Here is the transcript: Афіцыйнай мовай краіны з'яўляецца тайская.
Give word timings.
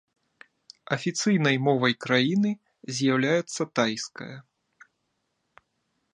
Афіцыйнай 0.95 1.57
мовай 1.67 1.93
краіны 2.07 2.51
з'яўляецца 2.97 3.61
тайская. 3.81 4.33